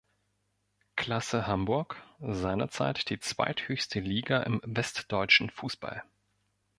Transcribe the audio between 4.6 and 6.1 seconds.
westdeutschen Fußball.